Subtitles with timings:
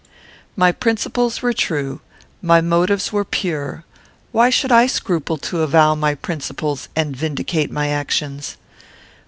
[0.55, 2.01] My principles were true;
[2.41, 3.85] my motives were pure:
[4.31, 8.57] why should I scruple to avow my principles and vindicate my actions?